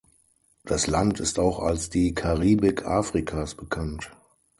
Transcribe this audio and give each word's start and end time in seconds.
Das 0.65 0.87
Land 0.87 1.19
ist 1.19 1.37
auch 1.37 1.59
als 1.59 1.91
die 1.91 2.15
"Karibik 2.15 2.87
Afrikas" 2.87 3.53
bekannt. 3.53 4.09